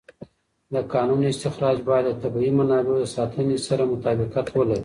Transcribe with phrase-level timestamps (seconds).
[0.73, 4.79] د کانونو استخراج باید د طبیعي منابعو د ساتنې سره مطابقت ولري.